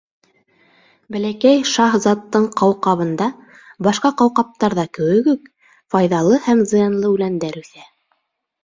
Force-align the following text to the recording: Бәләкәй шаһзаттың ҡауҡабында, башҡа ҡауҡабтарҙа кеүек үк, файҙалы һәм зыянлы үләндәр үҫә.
Бәләкәй 1.15 1.59
шаһзаттың 1.71 2.47
ҡауҡабында, 2.61 3.27
башҡа 3.89 4.13
ҡауҡабтарҙа 4.23 4.89
кеүек 5.01 5.31
үк, 5.37 5.55
файҙалы 5.97 6.43
һәм 6.49 6.67
зыянлы 6.75 7.15
үләндәр 7.17 7.65
үҫә. 7.65 7.89